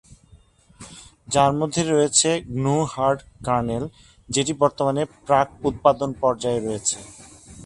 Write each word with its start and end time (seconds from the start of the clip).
যার 1.27 1.51
মধ্যে 1.53 1.81
রয়েছে, 1.83 2.29
গ্নু 2.53 2.75
হার্ড 2.93 3.19
কার্নেল, 3.45 3.83
যেটি 4.29 4.53
বর্তমানে 4.61 5.01
প্রাক 5.25 5.47
উৎপাদন 5.63 6.09
পর্যায়ে 6.21 6.59
রয়েছে। 6.59 6.97